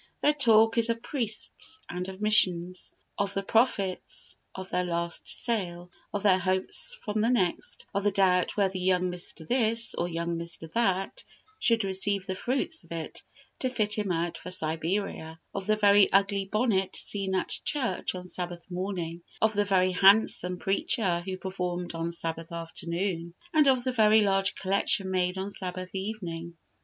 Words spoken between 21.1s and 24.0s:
who performed on Sabbath afternoon; and of the